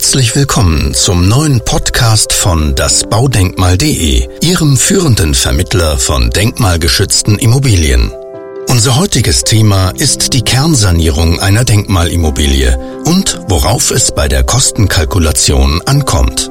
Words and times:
Herzlich 0.00 0.34
willkommen 0.34 0.94
zum 0.94 1.28
neuen 1.28 1.60
Podcast 1.62 2.32
von 2.32 2.74
dasbaudenkmal.de, 2.74 4.30
Ihrem 4.40 4.78
führenden 4.78 5.34
Vermittler 5.34 5.98
von 5.98 6.30
denkmalgeschützten 6.30 7.38
Immobilien. 7.38 8.10
Unser 8.70 8.96
heutiges 8.96 9.44
Thema 9.44 9.90
ist 9.90 10.32
die 10.32 10.40
Kernsanierung 10.40 11.38
einer 11.38 11.66
Denkmalimmobilie 11.66 12.78
und 13.04 13.40
worauf 13.48 13.90
es 13.90 14.10
bei 14.10 14.26
der 14.26 14.42
Kostenkalkulation 14.42 15.82
ankommt. 15.84 16.50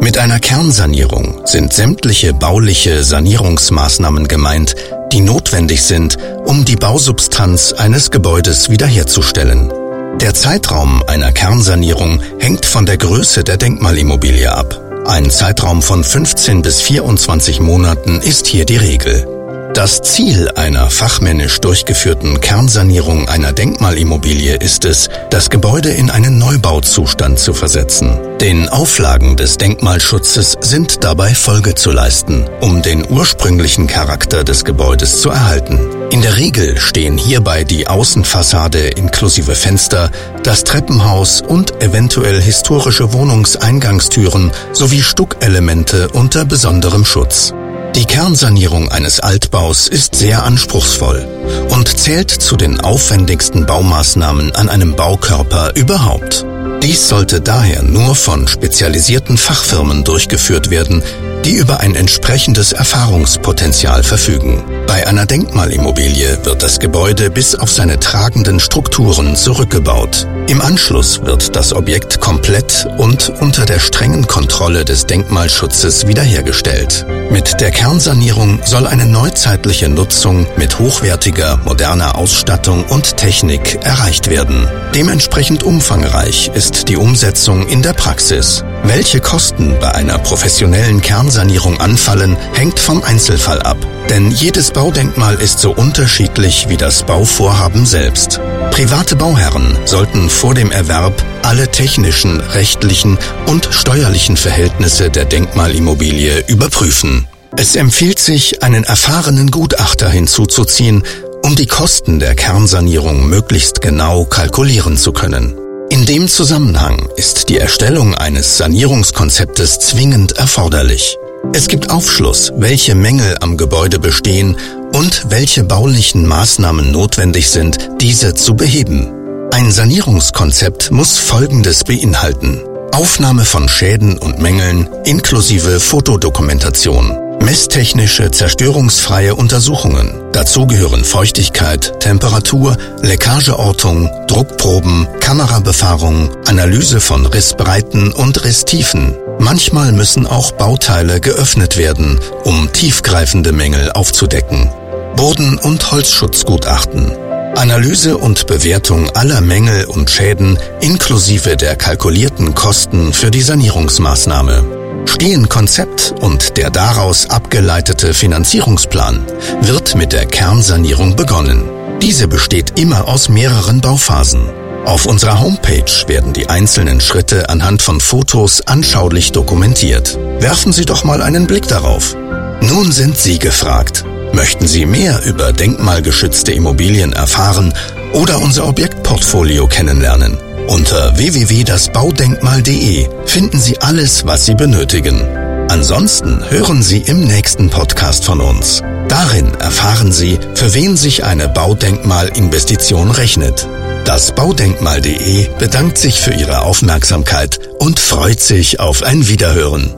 Mit 0.00 0.16
einer 0.16 0.40
Kernsanierung 0.40 1.42
sind 1.44 1.74
sämtliche 1.74 2.32
bauliche 2.32 3.04
Sanierungsmaßnahmen 3.04 4.28
gemeint, 4.28 4.76
die 5.12 5.20
notwendig 5.20 5.82
sind, 5.82 6.16
um 6.46 6.64
die 6.64 6.76
Bausubstanz 6.76 7.74
eines 7.74 8.10
Gebäudes 8.10 8.70
wiederherzustellen. 8.70 9.77
Der 10.20 10.34
Zeitraum 10.34 11.04
einer 11.06 11.30
Kernsanierung 11.30 12.20
hängt 12.40 12.66
von 12.66 12.86
der 12.86 12.98
Größe 12.98 13.44
der 13.44 13.56
Denkmalimmobilie 13.56 14.50
ab. 14.52 14.80
Ein 15.06 15.30
Zeitraum 15.30 15.80
von 15.80 16.02
15 16.02 16.60
bis 16.60 16.80
24 16.80 17.60
Monaten 17.60 18.20
ist 18.20 18.48
hier 18.48 18.64
die 18.64 18.78
Regel. 18.78 19.37
Das 19.78 20.02
Ziel 20.02 20.50
einer 20.56 20.90
fachmännisch 20.90 21.60
durchgeführten 21.60 22.40
Kernsanierung 22.40 23.28
einer 23.28 23.52
Denkmalimmobilie 23.52 24.56
ist 24.56 24.84
es, 24.84 25.08
das 25.30 25.50
Gebäude 25.50 25.90
in 25.90 26.10
einen 26.10 26.36
Neubauzustand 26.36 27.38
zu 27.38 27.54
versetzen. 27.54 28.18
Den 28.40 28.68
Auflagen 28.68 29.36
des 29.36 29.56
Denkmalschutzes 29.56 30.56
sind 30.60 31.04
dabei 31.04 31.32
Folge 31.32 31.76
zu 31.76 31.92
leisten, 31.92 32.44
um 32.60 32.82
den 32.82 33.08
ursprünglichen 33.08 33.86
Charakter 33.86 34.42
des 34.42 34.64
Gebäudes 34.64 35.20
zu 35.20 35.30
erhalten. 35.30 35.78
In 36.10 36.22
der 36.22 36.38
Regel 36.38 36.80
stehen 36.80 37.16
hierbei 37.16 37.62
die 37.62 37.86
Außenfassade 37.86 38.80
inklusive 38.80 39.54
Fenster, 39.54 40.10
das 40.42 40.64
Treppenhaus 40.64 41.40
und 41.40 41.80
eventuell 41.84 42.42
historische 42.42 43.12
Wohnungseingangstüren 43.12 44.50
sowie 44.72 45.02
Stuckelemente 45.02 46.08
unter 46.08 46.44
besonderem 46.44 47.04
Schutz. 47.04 47.54
Die 47.98 48.04
Kernsanierung 48.04 48.92
eines 48.92 49.18
Altbaus 49.18 49.88
ist 49.88 50.14
sehr 50.14 50.44
anspruchsvoll 50.44 51.26
und 51.70 51.88
zählt 51.98 52.30
zu 52.30 52.54
den 52.54 52.80
aufwendigsten 52.80 53.66
Baumaßnahmen 53.66 54.54
an 54.54 54.68
einem 54.68 54.94
Baukörper 54.94 55.72
überhaupt. 55.74 56.46
Dies 56.80 57.08
sollte 57.08 57.40
daher 57.40 57.82
nur 57.82 58.14
von 58.14 58.46
spezialisierten 58.46 59.36
Fachfirmen 59.36 60.04
durchgeführt 60.04 60.70
werden, 60.70 61.02
die 61.44 61.54
über 61.54 61.80
ein 61.80 61.96
entsprechendes 61.96 62.70
Erfahrungspotenzial 62.70 64.04
verfügen. 64.04 64.62
Bei 64.86 65.04
einer 65.08 65.26
Denkmalimmobilie 65.26 66.38
wird 66.44 66.62
das 66.62 66.78
Gebäude 66.78 67.30
bis 67.30 67.56
auf 67.56 67.72
seine 67.72 67.98
tragenden 67.98 68.60
Strukturen 68.60 69.34
zurückgebaut. 69.34 70.28
Im 70.46 70.60
Anschluss 70.60 71.22
wird 71.24 71.56
das 71.56 71.72
Objekt 71.72 72.20
komplett 72.20 72.86
und 72.96 73.32
unter 73.40 73.66
der 73.66 73.80
strengen 73.80 74.28
Kontrolle 74.28 74.84
des 74.84 75.06
Denkmalschutzes 75.06 76.06
wiederhergestellt. 76.06 77.04
Mit 77.30 77.60
der 77.60 77.70
Kernsanierung 77.70 78.60
soll 78.64 78.86
eine 78.86 79.04
neuzeitliche 79.04 79.90
Nutzung 79.90 80.46
mit 80.56 80.78
hochwertiger, 80.78 81.58
moderner 81.64 82.16
Ausstattung 82.16 82.84
und 82.84 83.18
Technik 83.18 83.78
erreicht 83.84 84.30
werden. 84.30 84.66
Dementsprechend 84.94 85.62
umfangreich 85.62 86.50
ist 86.54 86.88
die 86.88 86.96
Umsetzung 86.96 87.68
in 87.68 87.82
der 87.82 87.92
Praxis. 87.92 88.64
Welche 88.82 89.20
Kosten 89.20 89.76
bei 89.78 89.94
einer 89.94 90.18
professionellen 90.18 91.02
Kernsanierung 91.02 91.78
anfallen, 91.80 92.36
hängt 92.54 92.80
vom 92.80 93.02
Einzelfall 93.02 93.60
ab. 93.60 93.76
Denn 94.08 94.30
jedes 94.30 94.70
Baudenkmal 94.70 95.34
ist 95.34 95.58
so 95.58 95.72
unterschiedlich 95.72 96.68
wie 96.70 96.78
das 96.78 97.02
Bauvorhaben 97.02 97.84
selbst. 97.84 98.40
Private 98.70 99.16
Bauherren 99.16 99.76
sollten 99.84 100.30
vor 100.30 100.54
dem 100.54 100.70
Erwerb 100.70 101.24
alle 101.42 101.68
technischen, 101.68 102.40
rechtlichen 102.40 103.18
und 103.46 103.68
steuerlichen 103.70 104.36
Verhältnisse 104.36 105.10
der 105.10 105.24
Denkmalimmobilie 105.24 106.44
überprüfen. 106.46 107.26
Es 107.56 107.74
empfiehlt 107.74 108.18
sich, 108.18 108.62
einen 108.62 108.84
erfahrenen 108.84 109.50
Gutachter 109.50 110.08
hinzuzuziehen, 110.08 111.02
um 111.42 111.56
die 111.56 111.66
Kosten 111.66 112.20
der 112.20 112.34
Kernsanierung 112.34 113.28
möglichst 113.28 113.80
genau 113.80 114.24
kalkulieren 114.24 114.96
zu 114.96 115.12
können. 115.12 115.56
In 115.90 116.04
dem 116.04 116.28
Zusammenhang 116.28 117.08
ist 117.16 117.48
die 117.48 117.58
Erstellung 117.58 118.14
eines 118.14 118.58
Sanierungskonzeptes 118.58 119.80
zwingend 119.80 120.32
erforderlich. 120.38 121.16
Es 121.52 121.66
gibt 121.66 121.90
Aufschluss, 121.90 122.52
welche 122.56 122.94
Mängel 122.94 123.36
am 123.40 123.56
Gebäude 123.56 123.98
bestehen 123.98 124.56
und 124.92 125.26
welche 125.30 125.64
baulichen 125.64 126.26
Maßnahmen 126.26 126.90
notwendig 126.90 127.50
sind, 127.50 127.90
diese 128.00 128.34
zu 128.34 128.54
beheben. 128.54 129.12
Ein 129.52 129.70
Sanierungskonzept 129.70 130.90
muss 130.90 131.16
Folgendes 131.16 131.84
beinhalten. 131.84 132.60
Aufnahme 132.92 133.44
von 133.44 133.68
Schäden 133.68 134.18
und 134.18 134.40
Mängeln 134.40 134.88
inklusive 135.04 135.80
Fotodokumentation. 135.80 137.27
Messtechnische 137.40 138.30
zerstörungsfreie 138.30 139.34
Untersuchungen. 139.34 140.22
Dazu 140.32 140.66
gehören 140.66 141.04
Feuchtigkeit, 141.04 142.00
Temperatur, 142.00 142.76
Leckageortung, 143.00 144.10
Druckproben, 144.26 145.06
Kamerabefahrung, 145.20 146.30
Analyse 146.46 147.00
von 147.00 147.24
Rissbreiten 147.26 148.12
und 148.12 148.44
Risstiefen. 148.44 149.16
Manchmal 149.38 149.92
müssen 149.92 150.26
auch 150.26 150.52
Bauteile 150.52 151.20
geöffnet 151.20 151.76
werden, 151.76 152.20
um 152.44 152.72
tiefgreifende 152.72 153.52
Mängel 153.52 153.92
aufzudecken. 153.92 154.70
Boden- 155.16 155.58
und 155.58 155.90
Holzschutzgutachten. 155.90 157.12
Analyse 157.56 158.18
und 158.18 158.46
Bewertung 158.46 159.10
aller 159.10 159.40
Mängel 159.40 159.86
und 159.86 160.10
Schäden 160.10 160.58
inklusive 160.80 161.56
der 161.56 161.76
kalkulierten 161.76 162.54
Kosten 162.54 163.12
für 163.12 163.30
die 163.30 163.42
Sanierungsmaßnahme. 163.42 164.77
Stehen 165.06 165.48
Konzept 165.48 166.14
und 166.20 166.56
der 166.56 166.70
daraus 166.70 167.28
abgeleitete 167.30 168.14
Finanzierungsplan 168.14 169.24
wird 169.62 169.94
mit 169.94 170.12
der 170.12 170.26
Kernsanierung 170.26 171.16
begonnen. 171.16 171.64
Diese 172.00 172.28
besteht 172.28 172.78
immer 172.78 173.08
aus 173.08 173.28
mehreren 173.28 173.80
Bauphasen. 173.80 174.42
Auf 174.84 175.06
unserer 175.06 175.40
Homepage 175.40 175.90
werden 176.06 176.32
die 176.32 176.48
einzelnen 176.48 177.00
Schritte 177.00 177.48
anhand 177.50 177.82
von 177.82 178.00
Fotos 178.00 178.66
anschaulich 178.66 179.32
dokumentiert. 179.32 180.18
Werfen 180.38 180.72
Sie 180.72 180.84
doch 180.84 181.04
mal 181.04 181.20
einen 181.20 181.46
Blick 181.46 181.68
darauf. 181.68 182.16
Nun 182.60 182.92
sind 182.92 183.18
Sie 183.18 183.38
gefragt. 183.38 184.04
Möchten 184.32 184.66
Sie 184.66 184.86
mehr 184.86 185.20
über 185.24 185.52
denkmalgeschützte 185.52 186.52
Immobilien 186.52 187.12
erfahren 187.12 187.74
oder 188.12 188.38
unser 188.38 188.66
Objektportfolio 188.66 189.66
kennenlernen? 189.66 190.38
Unter 190.68 191.16
www.dasbaudenkmal.de 191.16 193.08
finden 193.24 193.58
Sie 193.58 193.80
alles, 193.80 194.26
was 194.26 194.44
Sie 194.44 194.54
benötigen. 194.54 195.22
Ansonsten 195.70 196.44
hören 196.50 196.82
Sie 196.82 196.98
im 196.98 197.20
nächsten 197.20 197.70
Podcast 197.70 198.24
von 198.26 198.42
uns. 198.42 198.82
Darin 199.08 199.54
erfahren 199.54 200.12
Sie, 200.12 200.38
für 200.54 200.74
wen 200.74 200.96
sich 200.96 201.24
eine 201.24 201.48
Baudenkmalinvestition 201.48 203.10
rechnet. 203.10 203.66
Das 204.04 204.34
Baudenkmal.de 204.34 205.48
bedankt 205.58 205.96
sich 205.96 206.20
für 206.20 206.32
Ihre 206.32 206.60
Aufmerksamkeit 206.60 207.58
und 207.78 207.98
freut 207.98 208.40
sich 208.40 208.78
auf 208.78 209.02
ein 209.02 209.26
Wiederhören. 209.28 209.97